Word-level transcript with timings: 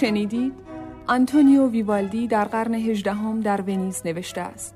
شنیدید؟ 0.00 0.52
آنتونیو 1.06 1.68
ویوالدی 1.68 2.26
در 2.26 2.44
قرن 2.44 2.74
هجدهم 2.74 3.40
در 3.40 3.60
ونیز 3.60 4.02
نوشته 4.04 4.40
است. 4.40 4.74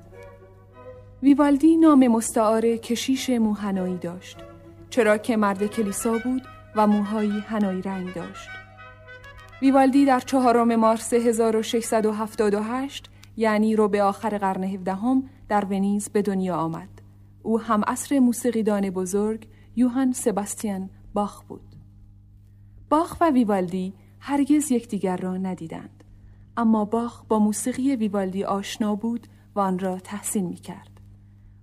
ویوالدی 1.23 1.77
نام 1.77 2.07
مستعار 2.07 2.61
کشیش 2.61 3.29
موهنایی 3.29 3.97
داشت 3.97 4.37
چرا 4.89 5.17
که 5.17 5.37
مرد 5.37 5.65
کلیسا 5.65 6.17
بود 6.17 6.41
و 6.75 6.87
موهایی 6.87 7.39
هنایی 7.47 7.81
رنگ 7.81 8.13
داشت. 8.13 8.49
ویوالدی 9.61 10.05
در 10.05 10.19
چهارم 10.19 10.75
مارس 10.75 11.13
1678 11.13 13.09
یعنی 13.37 13.75
رو 13.75 13.87
به 13.87 14.03
آخر 14.03 14.37
قرن 14.37 14.63
هفدهم 14.63 15.23
در 15.49 15.65
ونیز 15.65 16.09
به 16.09 16.21
دنیا 16.21 16.55
آمد. 16.55 16.89
او 17.43 17.61
هم 17.61 17.81
اصر 17.87 18.19
موسیقیدان 18.19 18.89
بزرگ 18.89 19.47
یوهان 19.75 20.13
سباستیان 20.13 20.89
باخ 21.13 21.43
بود. 21.43 21.75
باخ 22.89 23.17
و 23.21 23.29
ویوالدی 23.29 23.93
هرگز 24.25 24.71
یکدیگر 24.71 25.17
را 25.17 25.37
ندیدند 25.37 26.03
اما 26.57 26.85
باخ 26.85 27.23
با 27.27 27.39
موسیقی 27.39 27.95
ویوالدی 27.95 28.43
آشنا 28.43 28.95
بود 28.95 29.27
و 29.55 29.59
آن 29.59 29.79
را 29.79 29.99
تحسین 29.99 30.45
می 30.45 30.55
کرد. 30.55 30.89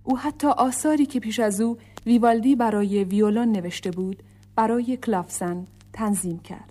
او 0.03 0.17
حتی 0.17 0.47
آثاری 0.47 1.05
که 1.05 1.19
پیش 1.19 1.39
از 1.39 1.61
او 1.61 1.77
ویوالدی 2.05 2.55
برای 2.55 3.03
ویولون 3.03 3.51
نوشته 3.51 3.91
بود 3.91 4.23
برای 4.55 4.97
کلافسن 4.97 5.67
تنظیم 5.93 6.39
کرد. 6.39 6.70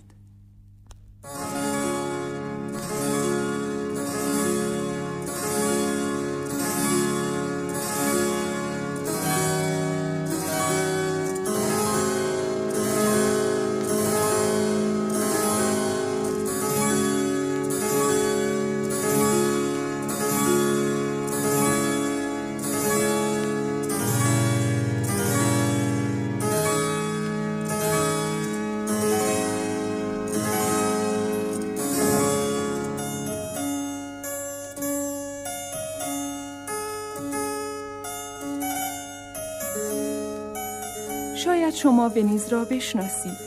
شاید 41.43 41.73
شما 41.73 42.09
ونیز 42.09 42.47
را 42.53 42.65
بشناسید 42.65 43.37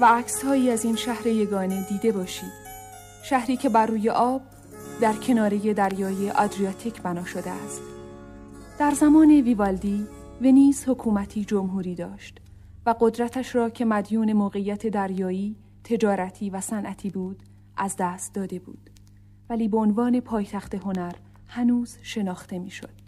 و 0.00 0.04
عکسهایی 0.04 0.70
از 0.70 0.84
این 0.84 0.96
شهر 0.96 1.26
یگانه 1.26 1.88
دیده 1.88 2.12
باشید. 2.12 2.52
شهری 3.22 3.56
که 3.56 3.68
بر 3.68 3.86
روی 3.86 4.10
آب 4.10 4.42
در 5.00 5.12
کناره 5.12 5.74
دریای 5.74 6.30
آدریاتیک 6.30 7.02
بنا 7.02 7.24
شده 7.24 7.50
است. 7.50 7.82
در 8.78 8.90
زمان 8.90 9.30
ویوالدی 9.30 10.06
ونیز 10.40 10.84
حکومتی 10.88 11.44
جمهوری 11.44 11.94
داشت 11.94 12.40
و 12.86 12.94
قدرتش 13.00 13.54
را 13.54 13.70
که 13.70 13.84
مدیون 13.84 14.32
موقعیت 14.32 14.86
دریایی 14.86 15.56
تجارتی 15.84 16.50
و 16.50 16.60
صنعتی 16.60 17.10
بود 17.10 17.42
از 17.76 17.96
دست 17.98 18.34
داده 18.34 18.58
بود. 18.58 18.90
ولی 19.50 19.68
به 19.68 19.76
عنوان 19.76 20.20
پایتخت 20.20 20.74
هنر 20.74 21.12
هنوز 21.46 21.96
شناخته 22.02 22.58
می‌شد. 22.58 23.02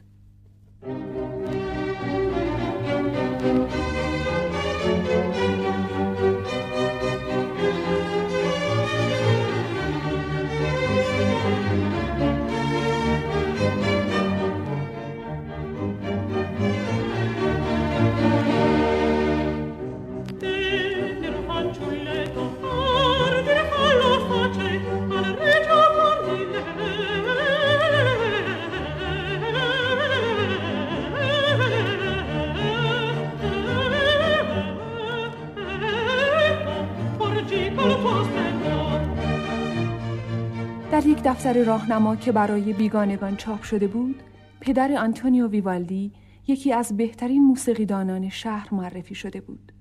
در 41.04 41.10
یک 41.10 41.22
دفتر 41.22 41.64
راهنما 41.64 42.16
که 42.16 42.32
برای 42.32 42.72
بیگانگان 42.72 43.36
چاپ 43.36 43.62
شده 43.62 43.86
بود 43.86 44.22
پدر 44.60 44.92
آنتونیو 44.92 45.48
ویوالدی 45.48 46.12
یکی 46.46 46.72
از 46.72 46.96
بهترین 46.96 47.44
موسیقیدانان 47.44 48.28
شهر 48.28 48.74
معرفی 48.74 49.14
شده 49.14 49.40
بود. 49.40 49.72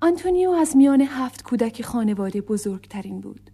آنتونیو 0.00 0.50
از 0.50 0.76
میان 0.76 1.00
هفت 1.00 1.42
کودک 1.42 1.82
خانواده 1.82 2.40
بزرگترین 2.40 3.20
بود. 3.20 3.50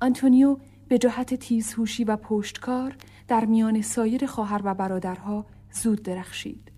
آنتونیو 0.00 0.56
به 0.88 0.98
جهت 0.98 1.34
تیزهوشی 1.34 2.04
و 2.04 2.16
پشتکار 2.16 2.96
در 3.28 3.44
میان 3.44 3.82
سایر 3.82 4.26
خواهر 4.26 4.60
و 4.64 4.74
برادرها 4.74 5.46
زود 5.72 6.02
درخشید. 6.02 6.72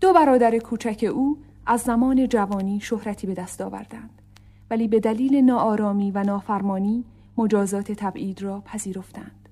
دو 0.00 0.12
برادر 0.12 0.58
کوچک 0.58 1.10
او 1.14 1.38
از 1.66 1.80
زمان 1.80 2.28
جوانی 2.28 2.80
شهرتی 2.80 3.26
به 3.26 3.34
دست 3.34 3.60
آوردند 3.60 4.22
ولی 4.70 4.88
به 4.88 5.00
دلیل 5.00 5.36
ناآرامی 5.36 6.10
و 6.10 6.22
نافرمانی 6.22 7.04
مجازات 7.36 7.92
تبعید 7.92 8.42
را 8.42 8.60
پذیرفتند. 8.60 9.48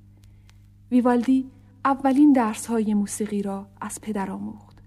ویوالدی 0.91 1.51
اولین 1.85 2.33
درس 2.33 2.67
های 2.67 2.95
موسیقی 2.95 3.43
را 3.43 3.67
از 3.81 4.01
پدر 4.01 4.31
آموخت. 4.31 4.79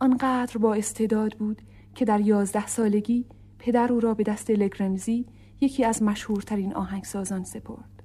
آنقدر 0.00 0.58
با 0.58 0.74
استعداد 0.74 1.32
بود 1.38 1.62
که 1.94 2.04
در 2.04 2.20
یازده 2.20 2.66
سالگی 2.66 3.26
پدر 3.58 3.92
او 3.92 4.00
را 4.00 4.14
به 4.14 4.22
دست 4.22 4.50
لگرنزی 4.50 5.26
یکی 5.60 5.84
از 5.84 6.02
مشهورترین 6.02 6.74
آهنگسازان 6.74 7.44
سپرد. 7.44 8.02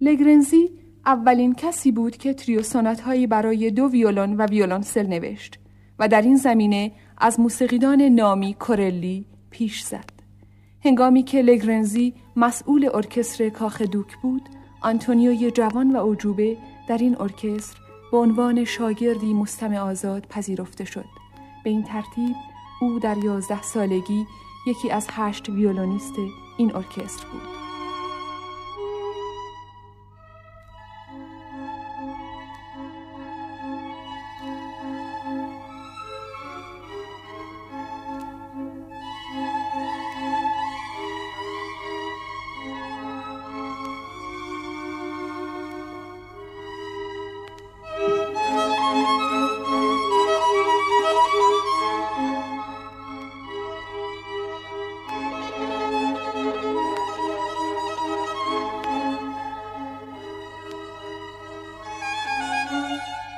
لگرنزی 0.00 0.70
اولین 1.06 1.54
کسی 1.54 1.92
بود 1.92 2.16
که 2.16 2.34
تریوسونات 2.34 3.00
هایی 3.00 3.26
برای 3.26 3.70
دو 3.70 3.84
ویولون 3.84 4.36
و 4.36 4.46
ویولونسل 4.46 5.06
نوشت 5.06 5.58
و 5.98 6.08
در 6.08 6.22
این 6.22 6.36
زمینه 6.36 6.92
از 7.18 7.40
موسیقیدان 7.40 8.02
نامی 8.02 8.54
کورلی 8.54 9.26
پیش 9.50 9.82
زد. 9.82 10.21
هنگامی 10.84 11.22
که 11.22 11.42
لگرنزی 11.42 12.14
مسئول 12.36 12.90
ارکستر 12.94 13.48
کاخ 13.48 13.82
دوک 13.82 14.16
بود 14.22 14.48
آنتونیوی 14.80 15.50
جوان 15.50 15.96
و 15.96 16.12
عجوبه 16.12 16.56
در 16.88 16.98
این 16.98 17.16
ارکستر 17.20 17.78
به 18.12 18.18
عنوان 18.18 18.64
شاگردی 18.64 19.34
مستمع 19.34 19.78
آزاد 19.78 20.26
پذیرفته 20.26 20.84
شد. 20.84 21.04
به 21.64 21.70
این 21.70 21.82
ترتیب 21.82 22.36
او 22.80 22.98
در 22.98 23.16
یازده 23.24 23.62
سالگی 23.62 24.26
یکی 24.66 24.90
از 24.90 25.06
هشت 25.10 25.48
ویولونیست 25.48 26.14
این 26.58 26.74
ارکستر 26.76 27.26
بود. 27.32 27.61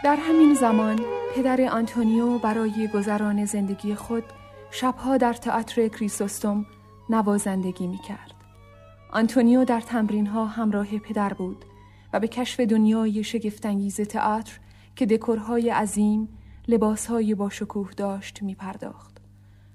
در 0.05 0.17
همین 0.17 0.55
زمان 0.55 1.01
پدر 1.35 1.61
آنتونیو 1.61 2.39
برای 2.39 2.89
گذران 2.89 3.45
زندگی 3.45 3.95
خود 3.95 4.25
شبها 4.71 5.17
در 5.17 5.33
تئاتر 5.33 5.89
کریسوستوم 5.89 6.67
نوازندگی 7.11 7.87
می 7.87 7.99
کرد. 7.99 8.35
آنتونیو 9.13 9.65
در 9.65 9.81
تمرین 9.81 10.27
ها 10.27 10.47
همراه 10.47 10.99
پدر 10.99 11.33
بود 11.33 11.65
و 12.13 12.21
به 12.21 12.29
کشف 12.29 12.61
دنیای 12.61 13.25
شگفتانگیز 13.25 14.01
تئاتر 14.01 14.59
که 14.97 15.07
دکورهای 15.07 15.71
عظیم، 15.71 16.29
لباسهای 16.69 17.35
با 17.35 17.49
شکوه 17.49 17.91
داشت 17.97 18.43
می 18.43 18.55
پرداخت 18.55 19.21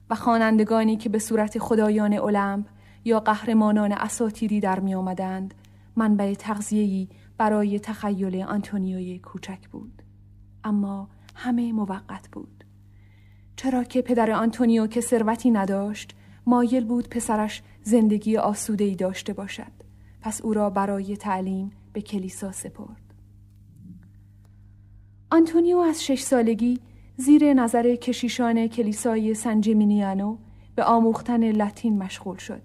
و 0.10 0.16
خوانندگانی 0.16 0.98
که 0.98 1.10
به 1.10 1.20
صورت 1.20 1.60
خدایان 1.60 2.14
المپ 2.14 2.66
یا 3.06 3.20
قهرمانان 3.20 3.92
اساتیری 3.92 4.60
در 4.60 4.80
می 4.80 4.96
آمدند 4.96 5.54
منبع 5.96 6.34
تغذیه‌ای 6.34 7.08
برای 7.38 7.80
تخیل 7.80 8.44
آنتونیوی 8.44 9.20
کوچک 9.20 9.68
بود. 9.72 9.99
اما 10.63 11.09
همه 11.35 11.73
موقت 11.73 12.29
بود. 12.31 12.63
چرا 13.56 13.83
که 13.83 14.01
پدر 14.01 14.31
آنتونیو 14.31 14.88
که 14.88 15.01
ثروتی 15.01 15.51
نداشت 15.51 16.15
مایل 16.45 16.85
بود 16.85 17.09
پسرش 17.09 17.61
زندگی 17.83 18.38
آسوده 18.38 18.83
ای 18.83 18.95
داشته 18.95 19.33
باشد. 19.33 19.71
پس 20.21 20.41
او 20.41 20.53
را 20.53 20.69
برای 20.69 21.17
تعلیم 21.17 21.71
به 21.94 22.01
کلیسا 22.01 22.51
سپرد. 22.51 23.13
آنتونیو 25.31 25.77
از 25.77 26.06
شش 26.06 26.21
سالگی 26.21 26.79
زیر 27.17 27.53
نظر 27.53 27.95
کشیشان 27.95 28.67
کلیسای 28.67 29.33
سن 29.33 29.57
جمینیانو 29.57 30.38
به 30.75 30.83
آموختن 30.83 31.51
لاتین 31.51 31.97
مشغول 31.97 32.38
شد. 32.38 32.61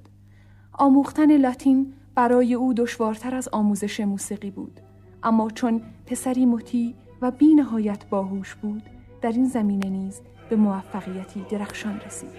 آموختن 0.73 1.37
لاتین 1.37 1.93
برای 2.14 2.55
او 2.55 2.75
دشوارتر 2.75 3.35
از 3.35 3.49
آموزش 3.52 4.00
موسیقی 4.00 4.50
بود. 4.50 4.81
اما 5.23 5.50
چون 5.50 5.82
پسری 6.06 6.46
مطیع 6.46 6.94
و 7.25 7.31
بی 7.31 7.55
نهایت 7.55 8.05
باهوش 8.11 8.55
بود 8.55 8.82
در 9.23 9.32
این 9.32 9.49
زمینه 9.49 9.88
نیز 9.88 10.21
به 10.49 10.56
موفقیتی 10.56 11.47
درخشان 11.50 12.00
رسید. 12.06 12.31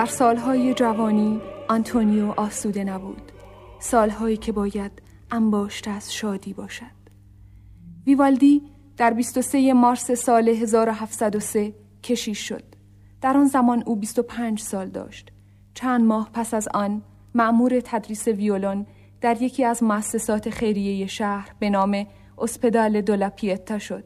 در 0.00 0.06
سالهای 0.06 0.74
جوانی 0.74 1.40
آنتونیو 1.68 2.34
آسوده 2.36 2.84
نبود. 2.84 3.32
سالهایی 3.78 4.36
که 4.36 4.52
باید 4.52 5.02
انباشت 5.30 5.88
از 5.88 6.14
شادی 6.14 6.52
باشد. 6.52 7.00
ویوالدی 8.06 8.62
در 8.96 9.10
23 9.10 9.72
مارس 9.72 10.10
سال 10.10 10.48
1703 10.48 11.74
کشیش 12.02 12.48
شد. 12.48 12.62
در 13.20 13.36
آن 13.36 13.46
زمان 13.46 13.82
او 13.86 13.96
25 13.96 14.60
سال 14.60 14.88
داشت. 14.88 15.32
چند 15.74 16.04
ماه 16.04 16.30
پس 16.32 16.54
از 16.54 16.68
آن 16.74 17.02
معمور 17.34 17.80
تدریس 17.84 18.28
ویولون 18.28 18.86
در 19.20 19.42
یکی 19.42 19.64
از 19.64 19.82
مؤسسات 19.82 20.50
خیریه 20.50 21.06
شهر 21.06 21.50
به 21.58 21.70
نام 21.70 22.06
اسپدال 22.38 23.00
دولاپیتا 23.00 23.78
شد. 23.78 24.04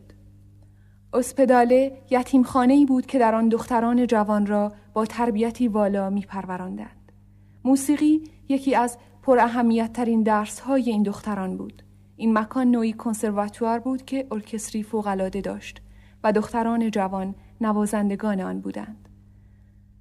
اسپداله 1.12 1.98
یتیمخانه 2.10 2.74
ای 2.74 2.86
بود 2.86 3.06
که 3.06 3.18
در 3.18 3.34
آن 3.34 3.48
دختران 3.48 4.06
جوان 4.06 4.46
را 4.46 4.72
با 4.94 5.06
تربیتی 5.06 5.68
والا 5.68 6.10
می 6.10 6.20
پروراندند. 6.20 7.12
موسیقی 7.64 8.22
یکی 8.48 8.74
از 8.74 8.98
پر 9.22 9.38
اهمیت 9.38 9.92
ترین 9.92 10.22
درس 10.22 10.60
های 10.60 10.90
این 10.90 11.02
دختران 11.02 11.56
بود. 11.56 11.82
این 12.16 12.38
مکان 12.38 12.70
نوعی 12.70 12.92
کنسرواتوار 12.92 13.78
بود 13.78 14.04
که 14.04 14.26
ارکستری 14.32 14.82
فوقالعاده 14.82 15.40
داشت 15.40 15.82
و 16.24 16.32
دختران 16.32 16.90
جوان 16.90 17.34
نوازندگان 17.60 18.40
آن 18.40 18.60
بودند. 18.60 19.08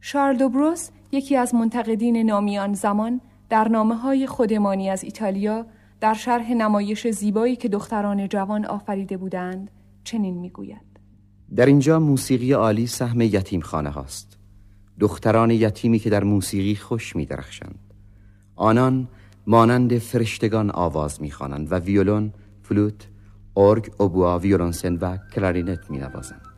شارل 0.02 0.38
دوبروس 0.38 0.90
یکی 1.12 1.38
از 1.38 1.56
منتقدین 1.56 2.18
نامی 2.18 2.60
آن 2.60 2.74
زمان 2.74 3.22
در 3.50 3.68
نامه 3.68 3.96
های 3.96 4.28
خودمانی 4.28 4.90
از 4.90 5.04
ایتالیا 5.04 5.66
در 6.00 6.14
شرح 6.14 6.54
نمایش 6.54 7.08
زیبایی 7.08 7.56
که 7.56 7.70
دختران 7.70 8.28
جوان 8.28 8.66
آفریده 8.66 9.18
بودند 9.18 9.72
چنین 10.04 10.38
می‌گوید 10.38 11.00
در 11.56 11.66
اینجا 11.66 12.00
موسیقی 12.00 12.52
عالی 12.52 12.88
سهم 12.88 13.22
یتیم 13.22 13.62
خانه 13.62 13.90
هاست 13.90 14.43
دختران 15.00 15.52
یتیمی 15.52 16.00
که 16.00 16.10
در 16.10 16.24
موسیقی 16.24 16.76
خوش 16.76 17.16
می 17.16 17.26
درخشند 17.26 17.80
آنان 18.56 19.08
مانند 19.48 19.98
فرشتگان 19.98 20.72
آواز 20.72 21.22
می 21.22 21.32
خوانند 21.32 21.72
و 21.72 21.76
ویولون، 21.76 22.34
فلوت، 22.64 23.08
ارگ، 23.58 23.92
اوبوا، 23.98 24.40
ویولونسل 24.40 24.96
و 24.96 25.18
کلارینت 25.18 25.92
می 25.92 25.98
نوازند. 25.98 26.53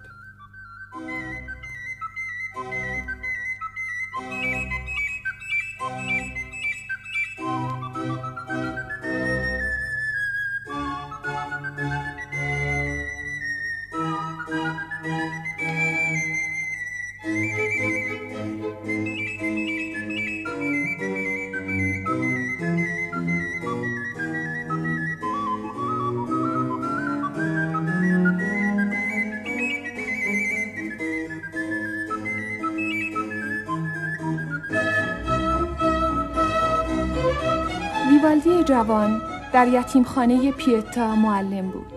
جوان 38.65 39.21
در 39.53 39.67
یتیمخانه 39.67 40.51
پیتا 40.51 41.15
معلم 41.15 41.69
بود. 41.69 41.93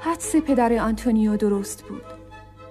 حدس 0.00 0.36
پدر 0.36 0.72
آنتونیو 0.72 1.36
درست 1.36 1.82
بود. 1.82 2.02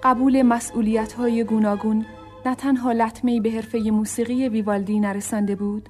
قبول 0.02 0.42
مسئولیت 0.42 1.12
های 1.12 1.44
گوناگون 1.44 2.06
نه 2.46 2.54
تنها 2.54 2.92
لطمه 2.92 3.40
به 3.40 3.50
حرفه 3.50 3.78
موسیقی 3.78 4.48
ویوالدی 4.48 5.00
نرسانده 5.00 5.56
بود 5.56 5.88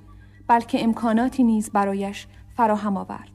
بلکه 0.49 0.85
امکاناتی 0.85 1.45
نیز 1.45 1.71
برایش 1.71 2.27
فراهم 2.57 2.97
آورد. 2.97 3.33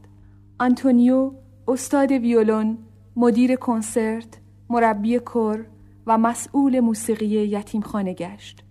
آنتونیو 0.59 1.31
استاد 1.67 2.11
ویولون، 2.11 2.77
مدیر 3.15 3.55
کنسرت، 3.55 4.39
مربی 4.69 5.19
کر 5.19 5.65
و 6.07 6.17
مسئول 6.17 6.79
موسیقی 6.79 7.25
یتیمخانه 7.25 8.13
گشت. 8.13 8.63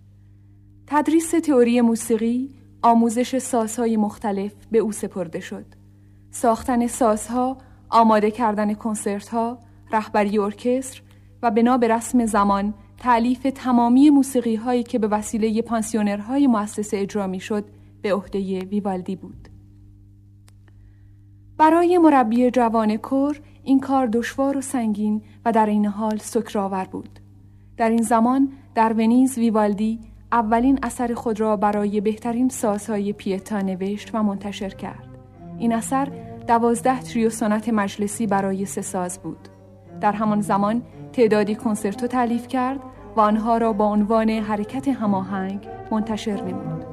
تدریس 0.87 1.31
تئوری 1.31 1.81
موسیقی 1.81 2.66
آموزش 2.83 3.39
سازهای 3.39 3.97
مختلف 3.97 4.53
به 4.71 4.79
او 4.79 4.93
سپرده 4.93 5.41
شد. 5.41 5.67
ساختن 6.31 6.87
سازها، 6.87 7.57
آماده 7.89 8.31
کردن 8.31 8.75
کنسرت 8.75 9.29
ها، 9.29 9.59
رهبری 9.93 10.39
ارکستر 10.39 11.03
و 11.43 11.51
بنا 11.51 11.79
به 11.79 11.89
رسم 11.89 12.27
زمان 12.27 12.75
تعلیف 12.99 13.47
تمامی 13.55 14.11
موسیقی 14.11 14.55
هایی 14.55 14.83
که 14.83 14.99
به 14.99 15.09
وسیله 15.09 15.63
پانسیونرهای 15.63 16.47
مؤسسه 16.47 16.97
اجرا 16.97 17.27
می 17.27 17.41
شد 17.41 17.65
به 18.03 18.15
عهده 18.15 18.59
ویوالدی 18.59 19.17
بود. 19.17 19.49
برای 21.59 21.99
مربی 21.99 22.51
جوان 22.51 22.97
کور 22.97 23.41
این 23.63 23.81
کار 23.81 24.07
دشوار 24.07 24.57
و 24.57 24.61
سنگین 24.61 25.23
و 25.45 25.53
در 25.53 25.67
این 25.67 25.87
حال 25.87 26.19
سکرآور 26.19 26.85
بود. 26.85 27.21
در 27.77 27.91
این 27.91 28.03
زمان 28.03 28.53
در 28.75 28.93
ونیز 28.93 29.39
ویوالدی 29.39 30.01
اولین 30.33 30.79
اثر 30.83 31.15
خود 31.15 31.41
را 31.41 31.57
برای 31.57 32.01
بهترین 32.01 32.49
سازهای 32.49 33.13
پیتا 33.13 33.61
نوشت 33.61 34.15
و 34.15 34.23
منتشر 34.23 34.69
کرد. 34.69 35.09
این 35.59 35.75
اثر 35.75 36.09
دوازده 36.49 37.01
تریو 37.01 37.31
سونات 37.31 37.69
مجلسی 37.69 38.27
برای 38.27 38.65
سه 38.65 38.83
ساز 38.83 39.19
بود. 39.19 39.49
در 40.01 40.13
همان 40.13 40.41
زمان 40.41 40.83
تعدادی 41.13 41.55
کنسرتو 41.55 42.07
تعلیف 42.07 42.49
کرد 42.49 42.81
و 43.17 43.21
آنها 43.21 43.59
را 43.59 43.73
با 43.73 43.85
عنوان 43.85 44.31
حرکت 44.31 44.89
هماهنگ 44.89 45.69
منتشر 45.91 46.43
نمود. 46.43 46.85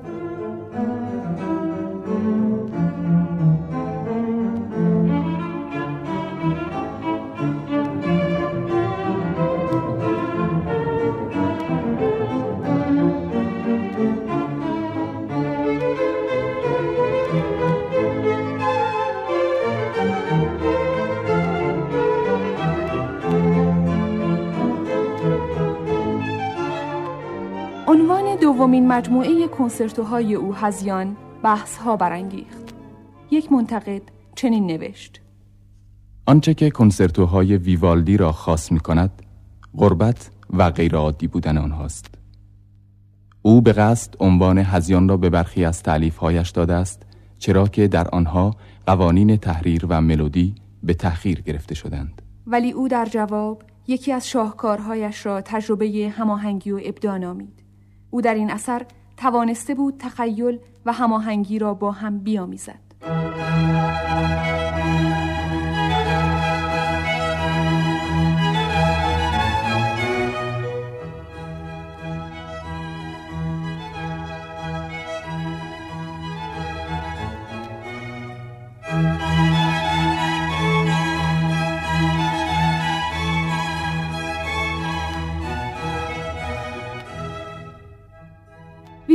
مجموعه 28.93 29.47
کنسرتوهای 29.47 30.35
او 30.35 30.55
هزیان 30.55 31.17
بحث 31.43 31.77
ها 31.77 31.97
برانگیخت. 31.97 32.75
یک 33.31 33.51
منتقد 33.51 34.01
چنین 34.35 34.67
نوشت 34.67 35.21
آنچه 36.25 36.53
که 36.53 36.69
کنسرتوهای 36.69 37.57
ویوالدی 37.57 38.17
را 38.17 38.31
خاص 38.31 38.71
می 38.71 38.79
کند 38.79 39.23
غربت 39.77 40.31
و 40.53 40.69
غیرعادی 40.69 41.27
بودن 41.27 41.57
آنهاست 41.57 42.15
او 43.41 43.61
به 43.61 43.73
قصد 43.73 44.13
عنوان 44.19 44.57
هزیان 44.57 45.09
را 45.09 45.17
به 45.17 45.29
برخی 45.29 45.65
از 45.65 45.83
تعلیفهایش 45.83 46.49
داده 46.49 46.73
است 46.73 47.03
چرا 47.39 47.67
که 47.67 47.87
در 47.87 48.07
آنها 48.07 48.55
قوانین 48.87 49.37
تحریر 49.37 49.85
و 49.89 50.01
ملودی 50.01 50.55
به 50.83 50.93
تأخیر 50.93 51.41
گرفته 51.41 51.75
شدند 51.75 52.21
ولی 52.47 52.71
او 52.71 52.87
در 52.87 53.05
جواب 53.05 53.63
یکی 53.87 54.11
از 54.11 54.29
شاهکارهایش 54.29 55.25
را 55.25 55.41
تجربه 55.41 56.13
هماهنگی 56.17 56.71
و 56.71 56.79
ابداع 56.83 57.17
نامید. 57.17 57.62
او 58.13 58.21
در 58.21 58.33
این 58.33 58.51
اثر 58.51 58.81
توانسته 59.17 59.75
بود 59.75 59.95
تخیل 59.99 60.59
و 60.85 60.93
هماهنگی 60.93 61.59
را 61.59 61.73
با 61.73 61.91
هم 61.91 62.19
بیامیزد. 62.19 62.79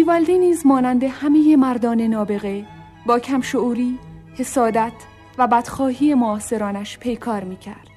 ویوالدی 0.08 0.38
نیز 0.38 0.66
مانند 0.66 1.04
همه 1.04 1.56
مردان 1.56 2.00
نابغه 2.00 2.64
با 3.06 3.18
کم 3.18 3.40
شعوری، 3.40 3.98
حسادت 4.34 4.92
و 5.38 5.46
بدخواهی 5.46 6.14
معاصرانش 6.14 6.98
پیکار 6.98 7.44
می 7.44 7.56
کرد. 7.56 7.88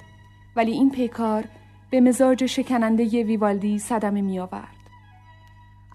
ولی 0.56 0.72
این 0.72 0.90
پیکار 0.90 1.44
به 1.90 2.00
مزاج 2.00 2.46
شکننده 2.46 3.04
ویوالدی 3.04 3.78
صدمه 3.78 4.20
می 4.20 4.38
آورد. 4.38 4.76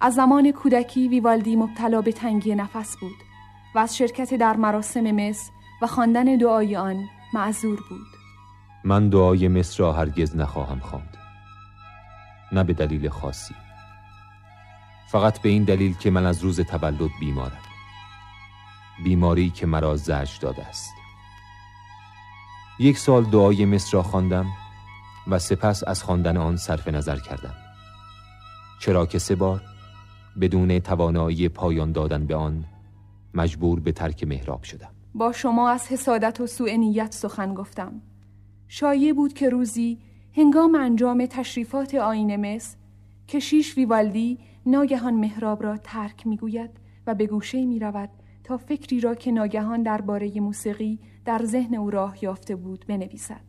از 0.00 0.14
زمان 0.14 0.52
کودکی 0.52 1.08
ویوالدی 1.08 1.56
مبتلا 1.56 2.00
به 2.00 2.12
تنگی 2.12 2.54
نفس 2.54 2.96
بود 2.96 3.16
و 3.74 3.78
از 3.78 3.96
شرکت 3.96 4.34
در 4.34 4.56
مراسم 4.56 5.10
مصر 5.10 5.50
و 5.82 5.86
خواندن 5.86 6.36
دعای 6.36 6.76
آن 6.76 7.04
معذور 7.34 7.80
بود. 7.88 8.06
من 8.84 9.08
دعای 9.08 9.48
مصر 9.48 9.82
را 9.82 9.92
هرگز 9.92 10.36
نخواهم 10.36 10.78
خواند. 10.78 11.16
نه 12.52 12.64
به 12.64 12.72
دلیل 12.72 13.08
خاصی. 13.08 13.54
فقط 15.08 15.42
به 15.42 15.48
این 15.48 15.64
دلیل 15.64 15.94
که 15.96 16.10
من 16.10 16.26
از 16.26 16.40
روز 16.40 16.60
تولد 16.60 17.10
بیمارم. 17.20 17.62
بیماری 19.04 19.50
که 19.50 19.66
مرا 19.66 19.96
زج 19.96 20.38
داده 20.40 20.66
است. 20.66 20.90
یک 22.78 22.98
سال 22.98 23.24
دعای 23.24 23.64
مصر 23.64 23.92
را 23.92 24.02
خواندم 24.02 24.46
و 25.26 25.38
سپس 25.38 25.84
از 25.86 26.02
خواندن 26.02 26.36
آن 26.36 26.56
صرف 26.56 26.88
نظر 26.88 27.18
کردم. 27.18 27.54
چرا 28.80 29.06
که 29.06 29.18
سه 29.18 29.34
بار 29.34 29.62
بدون 30.40 30.78
توانایی 30.78 31.48
پایان 31.48 31.92
دادن 31.92 32.26
به 32.26 32.34
آن 32.34 32.64
مجبور 33.34 33.80
به 33.80 33.92
ترک 33.92 34.24
محراب 34.24 34.62
شدم. 34.62 34.90
با 35.14 35.32
شما 35.32 35.70
از 35.70 35.88
حسادت 35.88 36.40
و 36.40 36.46
سوء 36.46 36.76
نیت 36.76 37.12
سخن 37.12 37.54
گفتم. 37.54 37.92
شایع 38.68 39.12
بود 39.12 39.32
که 39.32 39.48
روزی 39.48 39.98
هنگام 40.36 40.74
انجام 40.74 41.26
تشریفات 41.26 41.94
آین 41.94 42.54
مصر 42.54 42.76
کشیش 43.28 43.76
ویوالدی 43.76 44.38
ناگهان 44.68 45.14
محراب 45.14 45.62
را 45.62 45.76
ترک 45.76 46.26
می‌گوید 46.26 46.70
و 47.06 47.14
به 47.14 47.26
گوشه 47.26 47.66
می 47.66 47.78
رود 47.78 48.10
تا 48.44 48.56
فکری 48.56 49.00
را 49.00 49.14
که 49.14 49.32
ناگهان 49.32 49.82
درباره 49.82 50.40
موسیقی 50.40 51.00
در 51.24 51.44
ذهن 51.44 51.74
او 51.74 51.90
راه 51.90 52.24
یافته 52.24 52.56
بود 52.56 52.84
بنویسد. 52.88 53.44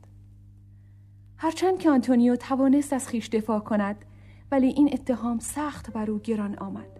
هرچند 1.37 1.79
که 1.79 1.89
آنتونیو 1.89 2.35
توانست 2.35 2.93
از 2.93 3.07
خیش 3.07 3.29
دفاع 3.29 3.59
کند 3.59 4.05
ولی 4.51 4.67
این 4.67 4.89
اتهام 4.93 5.39
سخت 5.39 5.93
بر 5.93 6.11
او 6.11 6.19
گران 6.19 6.55
آمد. 6.55 6.98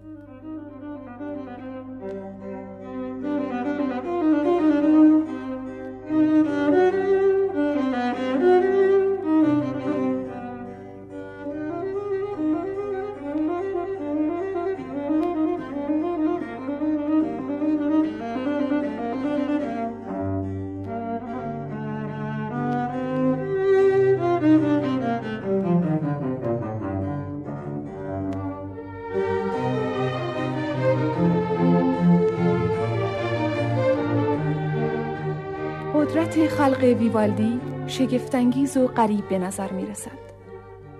خلق 36.60 36.84
ویوالدی 36.84 37.60
شگفتانگیز 37.88 38.78
و 38.78 38.88
غریب 38.88 39.30
به 39.30 39.40
نظر 39.40 39.72
می 39.72 39.86
رسد. 39.86 40.20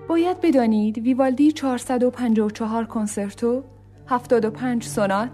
باید 0.08 0.42
بدانید 0.42 0.98
ویوالدی 0.98 1.52
454 1.52 2.86
کنسرتو، 2.86 3.64
75 4.08 4.84
سونات، 4.84 5.30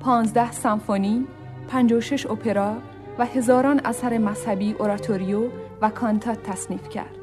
15 0.00 0.52
سمفونی، 0.52 1.24
56 1.68 2.26
اپرا 2.26 2.76
و 3.18 3.26
هزاران 3.26 3.80
اثر 3.84 4.18
مذهبی 4.18 4.72
اوراتوریو 4.72 5.48
و 5.82 5.90
کانتات 5.90 6.42
تصنیف 6.42 6.88
کرد. 6.88 7.16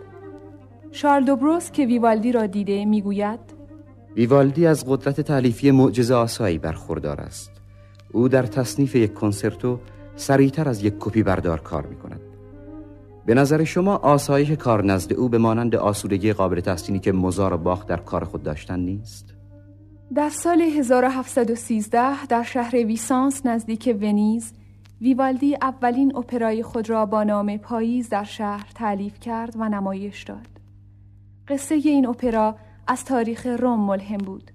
شارل 0.91 1.25
دوبروس 1.25 1.71
که 1.71 1.85
ویوالدی 1.85 2.31
را 2.31 2.45
دیده 2.45 2.85
می‌گوید 2.85 3.39
ویوالدی 4.15 4.67
از 4.67 4.85
قدرت 4.87 5.21
تألیفی 5.21 5.71
معجزه 5.71 6.15
آسایی 6.15 6.57
برخوردار 6.57 7.21
است. 7.21 7.51
او 8.11 8.27
در 8.27 8.43
تصنیف 8.43 8.95
یک 8.95 9.13
کنسرتو 9.13 9.79
سریعتر 10.15 10.69
از 10.69 10.83
یک 10.83 10.93
کپی 10.99 11.23
بردار 11.23 11.59
کار 11.59 11.85
می 11.85 11.95
کند. 11.95 12.24
به 13.25 13.33
نظر 13.33 13.63
شما 13.63 13.95
آسایش 13.95 14.51
کار 14.51 14.85
نزد 14.85 15.13
او 15.13 15.29
به 15.29 15.37
مانند 15.37 15.75
آسودگی 15.75 16.33
قابل 16.33 16.59
تحسینی 16.59 16.99
که 16.99 17.11
مزار 17.11 17.53
و 17.53 17.57
باخت 17.57 17.87
در 17.87 17.97
کار 17.97 18.23
خود 18.23 18.43
داشتن 18.43 18.79
نیست؟ 18.79 19.33
در 20.15 20.29
سال 20.29 20.61
1713 20.61 22.25
در 22.25 22.43
شهر 22.43 22.75
ویسانس 22.75 23.45
نزدیک 23.45 23.97
ونیز 24.01 24.53
ویوالدی 25.01 25.55
اولین 25.61 26.17
اپرای 26.17 26.63
خود 26.63 26.89
را 26.89 27.05
با 27.05 27.23
نام 27.23 27.57
پاییز 27.57 28.09
در 28.09 28.23
شهر 28.23 28.67
تعلیف 28.75 29.19
کرد 29.19 29.53
و 29.59 29.69
نمایش 29.69 30.23
داد. 30.23 30.47
قصه 31.47 31.75
این 31.75 32.07
اپرا 32.07 32.55
از 32.87 33.05
تاریخ 33.05 33.45
روم 33.45 33.79
ملهم 33.79 34.17
بود. 34.17 34.51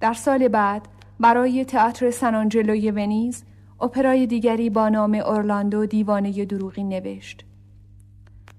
در 0.00 0.12
سال 0.12 0.48
بعد 0.48 0.88
برای 1.20 1.64
تئاتر 1.64 2.10
سنانجلوی 2.10 2.90
ونیز 2.90 3.44
اپرای 3.80 4.26
دیگری 4.26 4.70
با 4.70 4.88
نام 4.88 5.14
اورلاندو 5.14 5.86
دیوانه 5.86 6.44
دروغی 6.44 6.84
نوشت. 6.84 7.44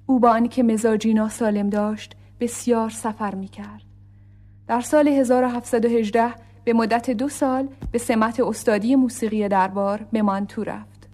او 0.10 0.20
با 0.20 0.30
آنکه 0.30 0.64
مزاجی 0.64 1.14
ناسالم 1.14 1.70
داشت 1.70 2.16
بسیار 2.40 2.90
سفر 2.90 3.36
می 3.36 3.48
کرد. 3.48 3.82
در 4.68 4.82
سال 4.82 5.08
1718 5.08 6.34
به 6.64 6.74
مدت 6.74 7.10
دو 7.10 7.30
سال 7.30 7.68
به 7.92 7.98
سمت 7.98 8.40
استادی 8.40 8.96
موسیقی 8.96 9.48
دربار 9.48 10.06
به 10.12 10.22
مانتو 10.22 10.64
رفت. 10.64 11.10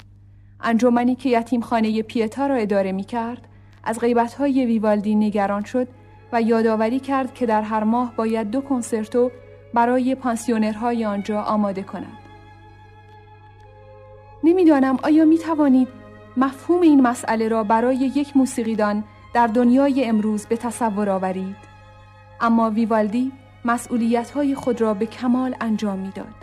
انجمنی 0.62 1.16
که 1.16 1.30
یتیم 1.30 1.62
خانه 1.62 2.02
پیتا 2.02 2.48
را 2.48 2.56
اداره 2.56 2.92
می 2.92 3.04
کرد 3.04 3.48
از 3.84 4.00
غیبتهای 4.00 4.66
ویوالدی 4.66 5.16
نگران 5.16 5.64
شد 5.64 5.88
و 6.32 6.42
یادآوری 6.42 7.00
کرد 7.00 7.34
که 7.34 7.46
در 7.46 7.62
هر 7.62 7.84
ماه 7.84 8.14
باید 8.16 8.50
دو 8.52 8.62
کنسرتو 8.62 9.32
برای 9.74 10.16
پانسیونرهای 10.16 11.06
آنجا 11.06 11.42
آماده 11.42 11.84
کند. 11.84 12.18
نمی‌دانم 14.44 14.98
آیا 15.04 15.26
می 15.26 15.38
توانید 15.38 16.03
مفهوم 16.38 16.82
این 16.82 17.02
مسئله 17.02 17.48
را 17.48 17.64
برای 17.64 17.96
یک 17.96 18.38
موسیقیدان 18.38 19.04
در 19.34 19.48
دنیای 19.48 20.06
امروز 20.06 20.46
به 20.46 20.58
تصور 20.58 21.10
آورید 21.10 21.56
اما 22.42 22.70
ویوالدی 22.70 23.32
مسئولیت 23.66 24.32
های 24.32 24.56
خود 24.56 24.82
را 24.82 24.94
به 24.94 25.06
کمال 25.06 25.56
انجام 25.62 26.00
می‌داد. 26.00 26.36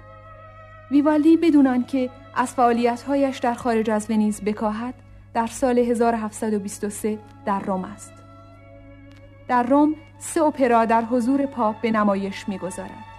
ویوالدی 0.91 1.37
بدون 1.37 1.85
که 1.85 2.11
از 2.35 2.55
فعالیتهایش 2.55 3.39
در 3.39 3.55
خارج 3.55 3.91
از 3.91 4.11
ونیز 4.11 4.41
بکاهد 4.41 4.95
در 5.35 5.47
سال 5.47 5.79
1723 5.79 7.19
در 7.47 7.61
روم 7.61 7.85
است. 7.85 8.13
در 9.49 9.63
روم 9.63 9.95
سه 10.19 10.43
اپرا 10.43 10.85
در 10.85 11.03
حضور 11.03 11.47
پاپ 11.47 11.81
به 11.81 11.91
نمایش 11.91 12.49
می‌گذارد. 12.49 13.10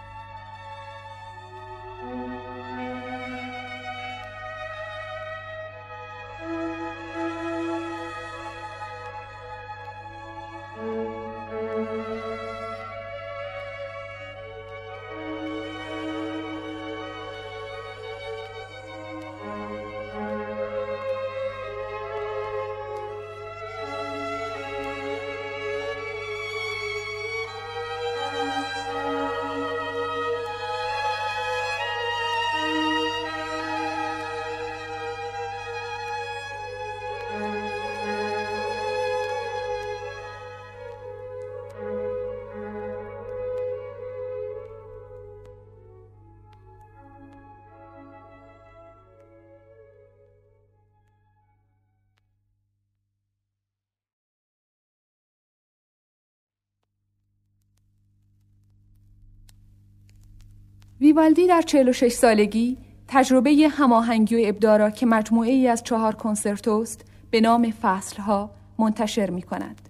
ویوالدی 61.02 61.48
در 61.48 61.62
46 61.62 62.12
سالگی 62.12 62.78
تجربه 63.08 63.70
هماهنگی 63.72 64.36
و 64.36 64.50
ابداع 64.50 64.78
را 64.78 64.90
که 64.90 65.06
مجموعه 65.06 65.52
ای 65.52 65.68
از 65.68 65.84
چهار 65.84 66.16
کنسرتوست 66.16 67.06
به 67.32 67.42
نام 67.42 67.74
فصلها 67.82 68.52
منتشر 68.80 69.30
می 69.30 69.42
کند. 69.42 69.90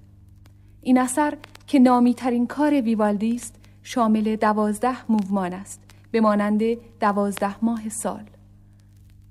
این 0.82 0.98
اثر 0.98 1.38
که 1.68 1.80
نامی 1.80 2.14
ترین 2.14 2.48
کار 2.48 2.82
ویوالدی 2.82 3.36
است 3.36 3.56
شامل 3.84 4.36
دوازده 4.36 5.12
موومان 5.12 5.54
است 5.54 5.82
به 6.12 6.22
مانند 6.22 6.64
دوازده 7.00 7.66
ماه 7.66 7.90
سال. 7.90 8.24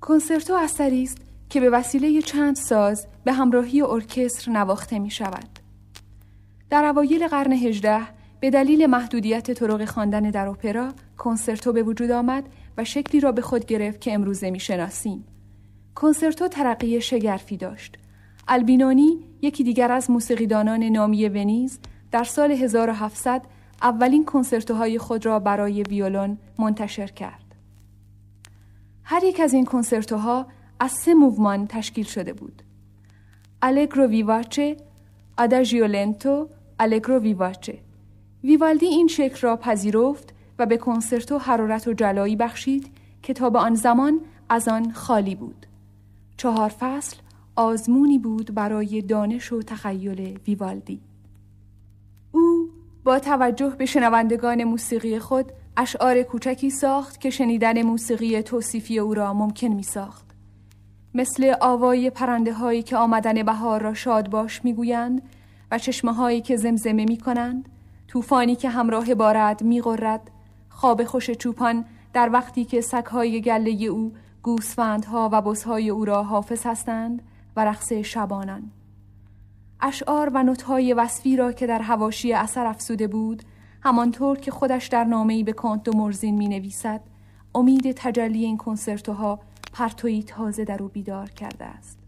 کنسرتو 0.01 0.53
اثری 0.53 1.03
است 1.03 1.17
که 1.49 1.59
به 1.59 1.69
وسیله 1.69 2.21
چند 2.21 2.55
ساز 2.55 3.07
به 3.23 3.33
همراهی 3.33 3.81
ارکستر 3.81 4.51
نواخته 4.51 4.99
می 4.99 5.11
شود. 5.11 5.59
در 6.69 6.85
اوایل 6.85 7.27
قرن 7.27 7.51
هجده 7.51 8.20
به 8.41 8.49
دلیل 8.49 8.85
محدودیت 8.85 9.51
طرق 9.51 9.85
خواندن 9.85 10.21
در 10.21 10.47
اپرا 10.47 10.93
کنسرتو 11.17 11.73
به 11.73 11.83
وجود 11.83 12.11
آمد 12.11 12.43
و 12.77 12.83
شکلی 12.83 13.21
را 13.21 13.31
به 13.31 13.41
خود 13.41 13.65
گرفت 13.65 14.01
که 14.01 14.13
امروزه 14.13 14.51
می‌شناسیم. 14.51 15.23
کنسرتو 15.95 16.47
ترقی 16.47 17.01
شگرفی 17.01 17.57
داشت. 17.57 17.97
البینونی 18.47 19.19
یکی 19.41 19.63
دیگر 19.63 19.91
از 19.91 20.11
موسیقیدانان 20.11 20.83
نامی 20.83 21.29
ونیز 21.29 21.79
در 22.11 22.23
سال 22.23 22.51
1700 22.51 23.41
اولین 23.81 24.25
کنسرتوهای 24.25 24.97
خود 24.97 25.25
را 25.25 25.39
برای 25.39 25.83
ویولون 25.83 26.37
منتشر 26.59 27.07
کرد. 27.07 27.55
هر 29.03 29.23
یک 29.23 29.39
از 29.39 29.53
این 29.53 29.65
کنسرتوها 29.65 30.47
از 30.79 30.91
سه 30.91 31.13
موومان 31.13 31.67
تشکیل 31.67 32.05
شده 32.05 32.33
بود. 32.33 32.61
الگرو 33.61 34.05
ویواچه، 34.07 34.77
آداژیو 35.37 35.87
لنتو، 35.87 36.47
الگرو 36.79 37.19
ویواچه. 37.19 37.90
ویوالدی 38.43 38.85
این 38.85 39.07
شکل 39.07 39.41
را 39.41 39.57
پذیرفت 39.57 40.33
و 40.59 40.65
به 40.65 40.77
کنسرتو 40.77 41.37
حرارت 41.37 41.87
و 41.87 41.93
جلایی 41.93 42.35
بخشید 42.35 42.87
که 43.23 43.33
تا 43.33 43.49
به 43.49 43.59
آن 43.59 43.75
زمان 43.75 44.19
از 44.49 44.67
آن 44.67 44.91
خالی 44.91 45.35
بود. 45.35 45.65
چهار 46.37 46.69
فصل 46.69 47.17
آزمونی 47.55 48.19
بود 48.19 48.53
برای 48.53 49.01
دانش 49.01 49.53
و 49.53 49.61
تخیل 49.61 50.39
ویوالدی. 50.47 51.01
او 52.31 52.69
با 53.03 53.19
توجه 53.19 53.69
به 53.69 53.85
شنوندگان 53.85 54.63
موسیقی 54.63 55.19
خود 55.19 55.51
اشعار 55.77 56.23
کوچکی 56.23 56.69
ساخت 56.69 57.21
که 57.21 57.29
شنیدن 57.29 57.81
موسیقی 57.81 58.41
توصیفی 58.41 58.99
او 58.99 59.13
را 59.13 59.33
ممکن 59.33 59.67
می 59.67 59.83
ساخت. 59.83 60.25
مثل 61.13 61.53
آوای 61.61 62.09
پرنده 62.09 62.53
هایی 62.53 62.83
که 62.83 62.97
آمدن 62.97 63.43
بهار 63.43 63.81
را 63.81 63.93
شاد 63.93 64.29
باش 64.29 64.65
می 64.65 64.73
گویند 64.73 65.21
و 65.71 65.77
چشمه 65.77 66.13
هایی 66.13 66.41
که 66.41 66.57
زمزمه 66.57 67.05
می 67.05 67.17
کنند، 67.17 67.69
طوفانی 68.11 68.55
که 68.55 68.69
همراه 68.69 69.15
بارد 69.15 69.63
می 69.63 69.81
غرد، 69.81 70.31
خواب 70.69 71.03
خوش 71.03 71.31
چوپان 71.31 71.85
در 72.13 72.29
وقتی 72.33 72.65
که 72.65 72.81
سگهای 72.81 73.41
گله 73.41 73.85
او 73.85 74.13
گوسفندها 74.43 75.29
و 75.31 75.41
بزهای 75.41 75.89
او 75.89 76.05
را 76.05 76.23
حافظ 76.23 76.65
هستند 76.65 77.21
و 77.55 77.65
رقص 77.65 77.93
شبانان. 77.93 78.71
اشعار 79.81 80.31
و 80.33 80.43
نوتهای 80.43 80.93
وصفی 80.93 81.37
را 81.37 81.51
که 81.51 81.67
در 81.67 81.81
هواشی 81.81 82.33
اثر 82.33 82.65
افسوده 82.65 83.07
بود 83.07 83.43
همانطور 83.83 84.37
که 84.37 84.51
خودش 84.51 84.87
در 84.87 85.03
نامه‌ای 85.03 85.43
به 85.43 85.53
کانت 85.53 85.87
و 85.87 85.97
مرزین 85.97 86.37
می 86.37 86.47
نویسد 86.47 87.01
امید 87.55 87.91
تجلی 87.91 88.45
این 88.45 88.57
کنسرتوها 88.57 89.39
پرتویی 89.73 90.23
تازه 90.23 90.65
در 90.65 90.83
او 90.83 90.89
بیدار 90.89 91.29
کرده 91.29 91.65
است. 91.65 91.99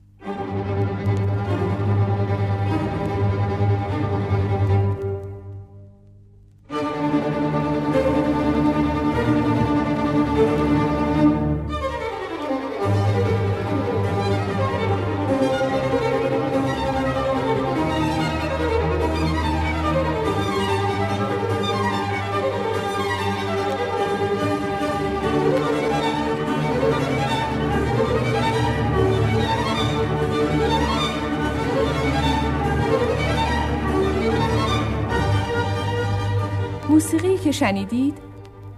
شنیدید؟ 37.53 38.17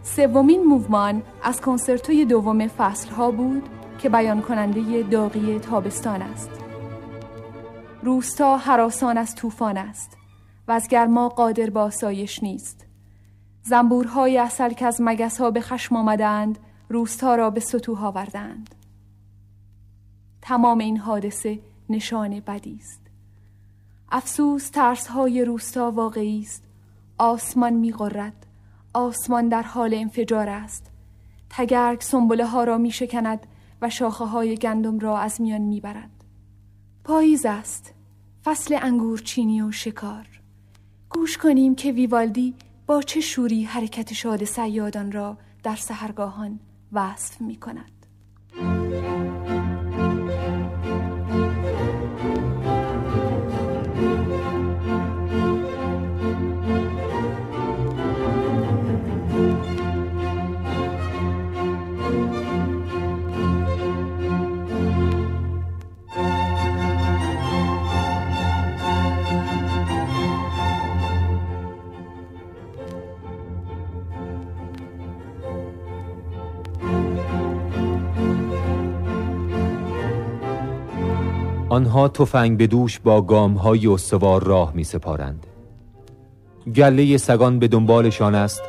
سومین 0.03 0.63
موومان 0.63 1.23
از 1.43 1.61
کنسرتوی 1.61 2.25
دوم 2.25 2.67
فصل 2.67 3.09
ها 3.09 3.31
بود 3.31 3.69
که 3.99 4.09
بیان 4.09 4.41
کننده 4.41 5.03
داغی 5.03 5.59
تابستان 5.59 6.21
است. 6.21 6.49
روستا 8.03 8.57
حراسان 8.57 9.17
از 9.17 9.35
طوفان 9.35 9.77
است 9.77 10.17
و 10.67 10.71
از 10.71 10.87
گرما 10.87 11.29
قادر 11.29 11.69
با 11.69 11.89
سایش 11.89 12.43
نیست. 12.43 12.85
زنبورهای 13.61 14.37
اصل 14.37 14.69
که 14.69 14.85
از 14.85 14.97
مگس 14.99 15.41
ها 15.41 15.51
به 15.51 15.61
خشم 15.61 15.95
آمدند 15.95 16.59
روستا 16.89 17.35
را 17.35 17.49
به 17.49 17.59
سطوح 17.59 18.05
آوردند. 18.05 18.75
تمام 20.41 20.77
این 20.77 20.97
حادثه 20.97 21.59
نشان 21.89 22.39
بدی 22.39 22.79
است. 22.81 23.01
افسوس 24.11 24.69
ترس 24.69 25.07
های 25.07 25.45
روستا 25.45 25.91
واقعی 25.91 26.41
است. 26.41 26.63
آسمان 27.17 27.73
میغرد. 27.73 28.44
آسمان 28.95 29.49
در 29.49 29.63
حال 29.63 29.93
انفجار 29.93 30.49
است 30.49 30.91
تگرگ 31.49 32.01
سنبله 32.01 32.45
ها 32.45 32.63
را 32.63 32.77
می 32.77 32.91
شکند 32.91 33.47
و 33.81 33.89
شاخه 33.89 34.25
های 34.25 34.55
گندم 34.55 34.99
را 34.99 35.19
از 35.19 35.41
میان 35.41 35.61
می 35.61 35.81
برد. 35.81 36.09
پاییز 37.03 37.45
است 37.45 37.93
فصل 38.43 38.79
انگور 38.81 39.19
چینی 39.19 39.61
و 39.61 39.71
شکار 39.71 40.27
گوش 41.09 41.37
کنیم 41.37 41.75
که 41.75 41.91
ویوالدی 41.91 42.55
با 42.87 43.01
چه 43.01 43.21
شوری 43.21 43.63
حرکت 43.63 44.13
شاد 44.13 44.43
سیادان 44.43 45.11
را 45.11 45.37
در 45.63 45.75
سهرگاهان 45.75 46.59
وصف 46.93 47.41
می 47.41 47.55
کند. 47.55 47.94
آنها 81.75 82.07
تفنگ 82.07 82.57
به 82.57 82.67
دوش 82.67 82.99
با 82.99 83.21
گام 83.21 83.53
های 83.53 83.87
استوار 83.87 84.43
راه 84.43 84.71
می 84.75 84.83
سپارند. 84.83 85.47
گله 86.75 87.17
سگان 87.17 87.59
به 87.59 87.67
دنبالشان 87.67 88.35
است 88.35 88.61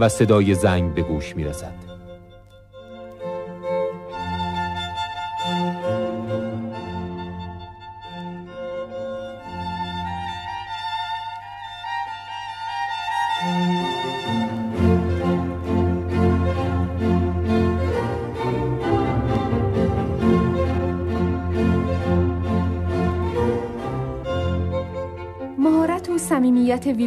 و 0.00 0.08
صدای 0.08 0.54
زنگ 0.54 0.94
به 0.94 1.02
گوش 1.02 1.36
می 1.36 1.44
رسد. 1.44 1.89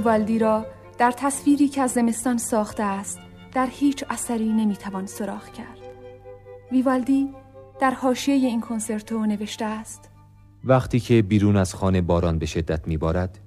ویوالدی 0.03 0.39
را 0.39 0.65
در 0.97 1.11
تصویری 1.11 1.67
که 1.67 1.81
از 1.81 1.91
زمستان 1.91 2.37
ساخته 2.37 2.83
است 2.83 3.19
در 3.53 3.67
هیچ 3.71 4.03
اثری 4.09 4.53
نمی‌توان 4.53 5.05
سراخ 5.05 5.49
کرد. 5.49 5.77
ویوالدی 6.71 7.29
در 7.79 7.91
حاشیه 7.91 8.35
این 8.35 8.61
کنسرتو 8.61 9.25
نوشته 9.25 9.65
است. 9.65 10.09
وقتی 10.63 10.99
که 10.99 11.21
بیرون 11.21 11.57
از 11.57 11.75
خانه 11.75 12.01
باران 12.01 12.39
به 12.39 12.45
شدت 12.45 12.87
میبارد 12.87 13.39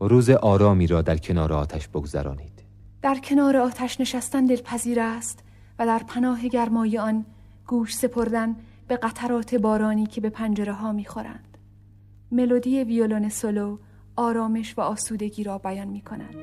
روز 0.00 0.30
آرامی 0.30 0.86
را 0.86 1.02
در 1.02 1.16
کنار 1.16 1.52
آتش 1.52 1.88
بگذرانید. 1.88 2.62
در 3.02 3.18
کنار 3.18 3.56
آتش 3.56 4.00
نشستن 4.00 4.44
دلپذیر 4.44 5.00
است 5.00 5.44
و 5.78 5.86
در 5.86 6.02
پناه 6.08 6.48
گرمای 6.48 6.98
آن 6.98 7.26
گوش 7.66 7.96
سپردن 7.96 8.56
به 8.88 8.96
قطرات 8.96 9.54
بارانی 9.54 10.06
که 10.06 10.20
به 10.20 10.30
پنجره 10.30 10.72
ها 10.72 10.92
می‌خورند. 10.92 11.58
ملودی 12.32 12.84
ویولون 12.84 13.28
سولو 13.28 13.78
آرامش 14.18 14.78
و 14.78 14.80
آسودگی 14.80 15.44
را 15.44 15.58
بیان 15.58 15.88
می 15.88 16.00
کند. 16.00 16.34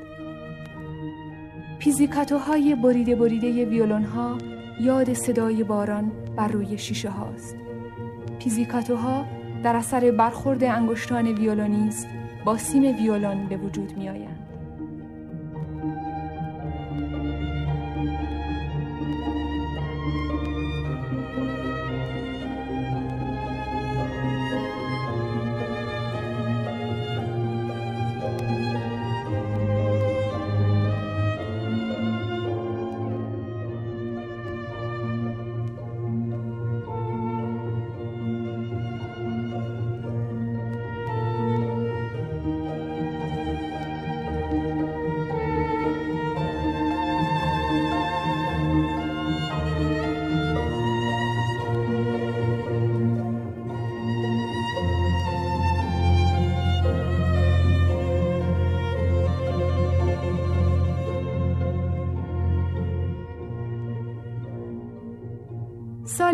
پیزیکاتوهای 1.79 2.75
بریده 2.75 3.15
بریده 3.15 3.65
ویولون 3.65 4.03
ها 4.03 4.37
یاد 4.81 5.13
صدای 5.13 5.63
باران 5.63 6.11
بر 6.35 6.47
روی 6.47 6.77
شیشه 6.77 7.09
هاست 7.09 7.55
پیزیکاتوها 8.39 9.25
در 9.63 9.75
اثر 9.75 10.11
برخورد 10.11 10.63
انگشتان 10.63 11.27
ویولونیست 11.27 12.07
با 12.45 12.57
سیم 12.57 12.83
ویولون 12.83 13.47
به 13.47 13.57
وجود 13.57 13.97
می 13.97 14.09
آیند. 14.09 14.44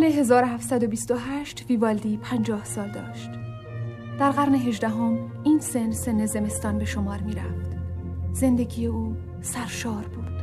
سال 0.02 0.10
1728 0.10 1.66
ویوالدی 1.70 2.18
50 2.18 2.66
سال 2.66 2.92
داشت. 2.92 3.30
در 4.20 4.32
قرن 4.32 4.56
هجدهم 4.56 5.32
این 5.44 5.60
سن 5.60 5.92
سن 5.92 6.26
زمستان 6.26 6.78
به 6.78 6.86
شمار 6.86 7.22
می 7.22 7.34
رفت. 7.34 7.72
زندگی 8.34 8.86
او 8.86 9.16
سرشار 9.42 10.08
بود. 10.08 10.42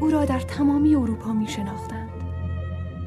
او 0.00 0.10
را 0.10 0.24
در 0.24 0.40
تمامی 0.40 0.94
اروپا 0.94 1.32
می 1.32 1.48
شناختند. 1.48 2.10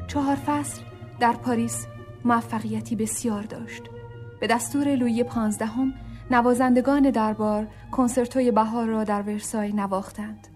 چهار 0.06 0.36
فصل 0.36 0.82
در 1.20 1.32
پاریس 1.32 1.86
موفقیتی 2.24 2.96
بسیار 2.96 3.42
داشت. 3.42 3.82
به 4.40 4.46
دستور 4.46 4.94
لویی 4.94 5.24
پانزدهم 5.24 5.94
نوازندگان 6.30 7.10
دربار 7.10 7.66
کنسرتوی 7.92 8.50
بهار 8.50 8.86
را 8.86 9.04
در 9.04 9.22
ورسای 9.22 9.72
نواختند. 9.72 10.48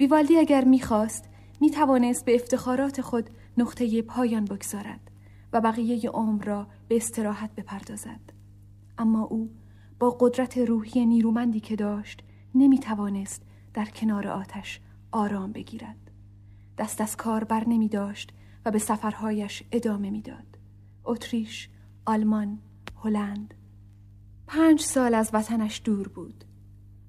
ویوالدی 0.00 0.36
اگر 0.36 0.64
می‌خواست 0.64 1.24
می 1.60 1.70
توانست 1.70 2.24
به 2.24 2.34
افتخارات 2.34 3.00
خود 3.00 3.30
نقطه 3.58 4.02
پایان 4.02 4.44
بگذارد 4.44 5.10
و 5.52 5.60
بقیه 5.60 6.10
عمر 6.10 6.44
را 6.44 6.66
به 6.88 6.96
استراحت 6.96 7.54
بپردازد. 7.54 8.20
اما 8.98 9.22
او 9.22 9.50
با 9.98 10.16
قدرت 10.20 10.58
روحی 10.58 11.06
نیرومندی 11.06 11.60
که 11.60 11.76
داشت 11.76 12.22
نمی 12.54 12.78
توانست 12.78 13.42
در 13.74 13.84
کنار 13.84 14.28
آتش 14.28 14.80
آرام 15.12 15.52
بگیرد. 15.52 16.10
دست 16.78 17.00
از 17.00 17.16
کار 17.16 17.44
بر 17.44 17.68
نمی 17.68 17.88
داشت 17.88 18.32
و 18.64 18.70
به 18.70 18.78
سفرهایش 18.78 19.62
ادامه 19.72 20.10
می‌داد. 20.10 20.58
اتریش، 21.04 21.68
آلمان، 22.06 22.58
هلند. 23.04 23.54
پنج 24.46 24.80
سال 24.80 25.14
از 25.14 25.30
وطنش 25.32 25.82
دور 25.84 26.08
بود. 26.08 26.44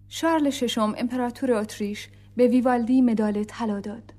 شارل 0.08 0.50
ششم 0.50 0.94
امپراتور 0.98 1.52
اتریش 1.52 2.10
به 2.36 2.48
ویوالدی 2.48 3.02
مدال 3.02 3.44
طلا 3.44 3.80
داد. 3.80 4.14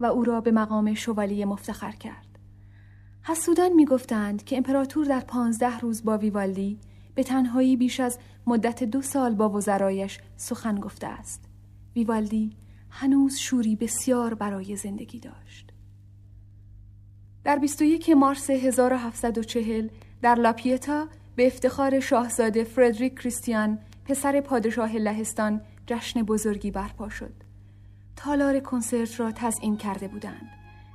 و 0.00 0.06
او 0.06 0.24
را 0.24 0.40
به 0.40 0.50
مقام 0.50 0.94
شوالیه 0.94 1.46
مفتخر 1.46 1.92
کرد. 1.92 2.38
حسودان 3.22 3.72
می 3.72 3.84
گفتند 3.84 4.44
که 4.44 4.56
امپراتور 4.56 5.04
در 5.04 5.20
پانزده 5.20 5.78
روز 5.78 6.04
با 6.04 6.18
ویوالدی 6.18 6.78
به 7.14 7.22
تنهایی 7.22 7.76
بیش 7.76 8.00
از 8.00 8.18
مدت 8.46 8.84
دو 8.84 9.02
سال 9.02 9.34
با 9.34 9.48
وزرایش 9.48 10.18
سخن 10.36 10.80
گفته 10.80 11.06
است. 11.06 11.44
ویوالدی 11.96 12.56
هنوز 12.90 13.36
شوری 13.36 13.76
بسیار 13.76 14.34
برای 14.34 14.76
زندگی 14.76 15.20
داشت. 15.20 15.72
در 17.44 17.58
21 17.58 18.10
مارس 18.10 18.50
1740 18.50 19.88
در 20.22 20.34
لاپیتا 20.34 21.08
به 21.36 21.46
افتخار 21.46 22.00
شاهزاده 22.00 22.64
فردریک 22.64 23.18
کریستیان 23.18 23.78
پسر 24.04 24.40
پادشاه 24.40 24.96
لهستان 24.96 25.60
جشن 25.86 26.22
بزرگی 26.22 26.70
برپا 26.70 27.08
شد. 27.08 27.43
تالار 28.16 28.60
کنسرت 28.60 29.20
را 29.20 29.32
تزئین 29.32 29.76
کرده 29.76 30.08
بودند. 30.08 30.50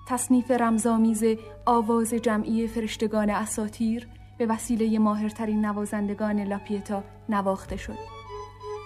تصنیف 0.08 0.52
رمزآمیز 0.52 1.24
آواز 1.66 2.14
جمعی 2.14 2.68
فرشتگان 2.68 3.30
اساطیر 3.30 4.08
به 4.38 4.46
وسیله 4.46 5.00
ماهرترین 5.00 5.66
نوازندگان 5.66 6.40
لاپیتا 6.40 7.04
نواخته 7.30 7.78
شد. 7.78 7.98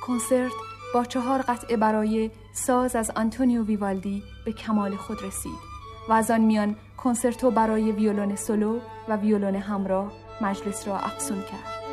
کنسرت 0.08 0.52
با 0.94 1.06
چهار 1.06 1.42
قطعه 1.42 1.78
برای 1.78 2.32
ساز 2.54 2.96
از 2.96 3.12
آنتونیو 3.16 3.64
ویوالدی 3.64 4.24
به 4.46 4.52
کمال 4.52 4.96
خود 4.96 5.24
رسید 5.24 5.74
و 6.10 6.14
از 6.14 6.32
آن 6.32 6.42
میان 6.42 6.76
کنسرتو 6.98 7.52
برای 7.52 7.92
ویولون 7.92 8.36
سولو 8.36 8.80
و 9.10 9.18
ویولون 9.18 9.56
همراه 9.56 10.12
مجلس 10.42 10.88
را 10.88 11.00
افسون 11.00 11.42
کرد. 11.42 11.93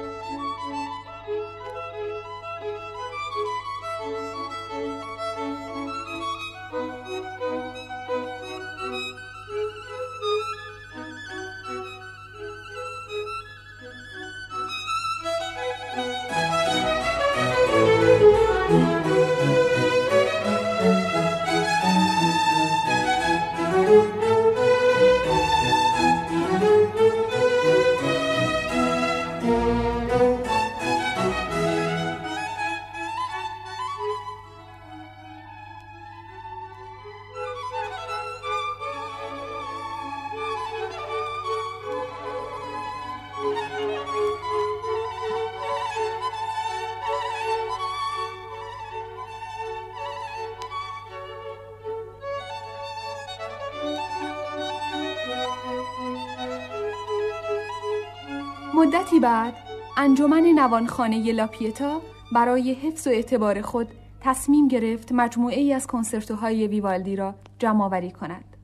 مدتی 58.80 59.20
بعد 59.20 59.54
انجمن 59.96 60.42
نوانخانه 60.42 61.32
لاپیتا 61.32 62.00
برای 62.32 62.72
حفظ 62.72 63.06
و 63.06 63.10
اعتبار 63.10 63.62
خود 63.62 63.88
تصمیم 64.20 64.68
گرفت 64.68 65.12
مجموعه 65.12 65.60
ای 65.60 65.72
از 65.72 65.86
کنسرتوهای 65.86 66.66
ویوالدی 66.66 67.16
را 67.16 67.34
جمع 67.58 67.84
آوری 67.84 68.10
کند. 68.10 68.56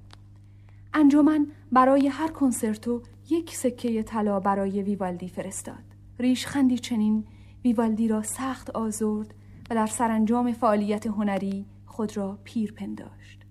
انجمن 0.94 1.46
برای 1.72 2.08
هر 2.08 2.28
کنسرتو 2.28 3.02
یک 3.30 3.56
سکه 3.56 4.02
طلا 4.02 4.40
برای 4.40 4.82
ویوالدی 4.82 5.28
فرستاد. 5.28 5.84
ریشخندی 6.18 6.78
چنین 6.78 7.24
ویوالدی 7.64 8.08
را 8.08 8.22
سخت 8.22 8.70
آزرد 8.70 9.34
و 9.70 9.74
در 9.74 9.86
سرانجام 9.86 10.52
فعالیت 10.52 11.06
هنری 11.06 11.66
خود 11.86 12.16
را 12.16 12.38
پیر 12.44 12.72
پنداشت. 12.72 13.46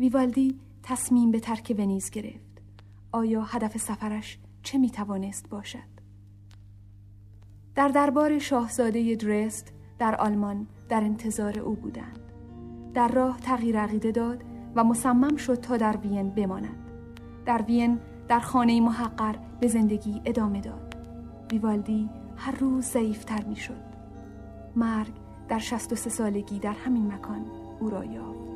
ویوالدی 0.00 0.60
تصمیم 0.82 1.30
به 1.30 1.40
ترک 1.40 1.74
ونیز 1.78 2.10
گرفت. 2.10 2.62
آیا 3.12 3.42
هدف 3.42 3.76
سفرش 3.76 4.38
چه 4.62 4.78
می 4.78 4.90
توانست 4.90 5.48
باشد؟ 5.48 6.00
در 7.74 7.88
دربار 7.88 8.38
شاهزاده 8.38 9.14
درست 9.14 9.72
در 9.98 10.14
آلمان 10.16 10.66
در 10.88 11.04
انتظار 11.04 11.58
او 11.58 11.74
بودند. 11.74 12.18
در 12.94 13.08
راه 13.08 13.40
تغییر 13.40 13.78
عقیده 13.78 14.10
داد 14.10 14.44
و 14.74 14.84
مصمم 14.84 15.36
شد 15.36 15.54
تا 15.54 15.76
در 15.76 15.96
وین 15.96 16.30
بماند. 16.30 16.90
در 17.46 17.62
وین 17.62 17.98
در 18.28 18.40
خانه 18.40 18.80
محقر 18.80 19.34
به 19.60 19.68
زندگی 19.68 20.22
ادامه 20.24 20.60
داد. 20.60 20.96
ویوالدی 21.52 22.10
هر 22.36 22.56
روز 22.56 22.84
ضعیفتر 22.84 23.44
می 23.44 23.56
شد. 23.56 23.90
مرگ 24.76 25.12
در 25.48 25.58
63 25.58 26.10
سالگی 26.10 26.58
در 26.58 26.72
همین 26.72 27.06
مکان 27.06 27.46
او 27.80 27.90
را 27.90 28.04
یافت. 28.04 28.49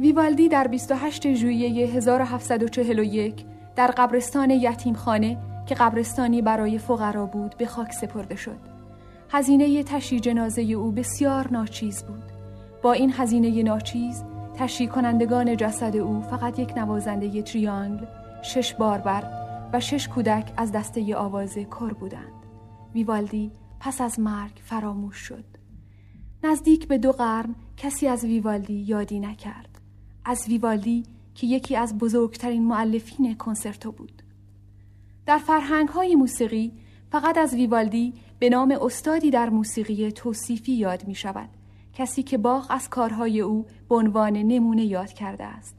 ویوالدی 0.00 0.48
در 0.48 0.66
28 0.66 1.34
ژوئیه 1.34 1.86
1741 1.86 3.44
در 3.76 3.86
قبرستان 3.86 4.50
یتیمخانه 4.50 5.38
که 5.66 5.74
قبرستانی 5.74 6.42
برای 6.42 6.78
فقرا 6.78 7.26
بود 7.26 7.54
به 7.56 7.66
خاک 7.66 7.92
سپرده 7.92 8.36
شد. 8.36 8.58
هزینه 9.30 9.82
تشییع 9.82 10.20
جنازه 10.20 10.62
او 10.62 10.92
بسیار 10.92 11.48
ناچیز 11.50 12.02
بود. 12.02 12.22
با 12.82 12.92
این 12.92 13.12
هزینه 13.16 13.62
ناچیز 13.62 14.24
تشییع 14.56 14.88
کنندگان 14.88 15.56
جسد 15.56 15.96
او 15.96 16.20
فقط 16.22 16.58
یک 16.58 16.78
نوازنده 16.78 17.42
تریانگل، 17.42 18.06
شش 18.42 18.74
باربر 18.74 19.24
و 19.72 19.80
شش 19.80 20.08
کودک 20.08 20.52
از 20.56 20.72
دسته 20.72 21.16
آواز 21.16 21.54
کر 21.54 21.92
بودند. 21.92 22.46
ویوالدی 22.94 23.52
پس 23.80 24.00
از 24.00 24.20
مرگ 24.20 24.60
فراموش 24.64 25.16
شد. 25.16 25.44
نزدیک 26.44 26.88
به 26.88 26.98
دو 26.98 27.12
قرن 27.12 27.54
کسی 27.76 28.08
از 28.08 28.24
ویوالدی 28.24 28.74
یادی 28.74 29.20
نکرد. 29.20 29.69
از 30.24 30.44
ویوالدی 30.48 31.02
که 31.34 31.46
یکی 31.46 31.76
از 31.76 31.98
بزرگترین 31.98 32.62
معلفین 32.62 33.34
کنسرتو 33.34 33.92
بود. 33.92 34.22
در 35.26 35.38
فرهنگ 35.38 35.88
های 35.88 36.14
موسیقی 36.14 36.72
فقط 37.12 37.38
از 37.38 37.54
ویوالدی 37.54 38.14
به 38.38 38.48
نام 38.48 38.78
استادی 38.82 39.30
در 39.30 39.50
موسیقی 39.50 40.12
توصیفی 40.12 40.72
یاد 40.72 41.06
می 41.06 41.14
شود. 41.14 41.48
کسی 41.94 42.22
که 42.22 42.38
باغ 42.38 42.66
از 42.70 42.88
کارهای 42.88 43.40
او 43.40 43.66
به 43.88 43.94
عنوان 43.94 44.36
نمونه 44.36 44.84
یاد 44.84 45.12
کرده 45.12 45.44
است. 45.44 45.76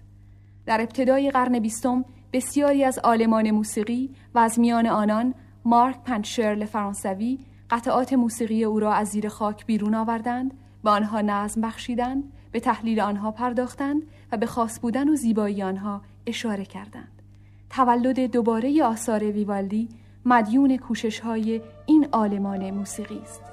در 0.66 0.82
ابتدای 0.82 1.32
قرن 1.32 1.60
بیستم 1.60 2.06
بسیاری 2.34 2.84
از 2.84 3.00
آلمان 3.00 3.52
موسیقی 3.52 4.10
و 4.36 4.40
از 4.40 4.60
میان 4.60 4.88
آنان 4.88 5.34
مارک 5.66 6.04
پنشرل 6.04 6.66
فرانسوی 6.66 7.40
قطعات 7.70 8.14
موسیقی 8.14 8.64
او 8.64 8.80
را 8.80 8.94
از 8.94 9.08
زیر 9.08 9.28
خاک 9.28 9.66
بیرون 9.66 9.96
آوردند 9.96 10.54
و 10.84 10.90
آنها 10.90 11.22
نظم 11.22 11.62
بخشیدند 11.62 12.24
به 12.52 12.60
تحلیل 12.60 13.00
آنها 13.00 13.32
پرداختند 13.32 14.02
و 14.32 14.38
به 14.38 14.46
خاص 14.46 14.80
بودن 14.80 15.10
و 15.10 15.16
زیبایی 15.16 15.64
آنها 15.64 16.02
اشاره 16.26 16.66
کردند. 16.66 17.22
تولد 17.70 18.20
دوباره 18.20 18.84
آثار 18.84 19.24
ویوالدی 19.24 19.90
مدیون 20.26 20.78
کوشش 20.78 21.20
های 21.20 21.62
این 21.86 22.08
آلمان 22.12 22.72
موسیقی 22.72 23.20
است. 23.20 23.51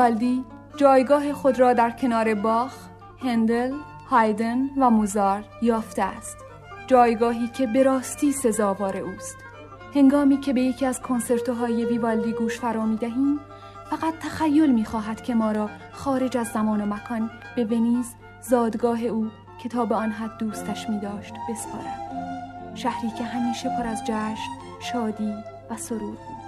ویوالدی 0.00 0.44
جایگاه 0.76 1.32
خود 1.32 1.60
را 1.60 1.72
در 1.72 1.90
کنار 1.90 2.34
باخ، 2.34 2.74
هندل، 3.22 3.72
هایدن 4.10 4.70
و 4.76 4.90
موزار 4.90 5.44
یافته 5.62 6.02
است. 6.02 6.36
جایگاهی 6.86 7.48
که 7.48 7.66
به 7.66 7.82
راستی 7.82 8.32
سزاوار 8.32 8.96
اوست. 8.96 9.36
هنگامی 9.94 10.40
که 10.40 10.52
به 10.52 10.60
یکی 10.60 10.86
از 10.86 11.00
کنسرتوهای 11.00 11.84
ویوالدی 11.84 12.32
گوش 12.32 12.58
فرا 12.58 12.86
می 12.86 12.96
دهیم، 12.96 13.40
فقط 13.90 14.14
تخیل 14.22 14.72
می 14.72 14.84
خواهد 14.84 15.22
که 15.22 15.34
ما 15.34 15.52
را 15.52 15.70
خارج 15.92 16.36
از 16.36 16.46
زمان 16.46 16.80
و 16.80 16.94
مکان 16.94 17.30
به 17.56 17.64
ونیز 17.64 18.14
زادگاه 18.40 19.02
او 19.02 19.28
که 19.62 19.68
تا 19.68 19.84
به 19.84 19.94
آن 19.94 20.10
حد 20.10 20.38
دوستش 20.38 20.88
می 20.88 21.00
داشت 21.00 21.34
بسپارد. 21.50 22.10
شهری 22.74 23.10
که 23.18 23.24
همیشه 23.24 23.68
پر 23.68 23.86
از 23.86 24.04
جشن، 24.04 24.50
شادی 24.80 25.34
و 25.70 25.76
سرور 25.76 26.10
بود. 26.10 26.40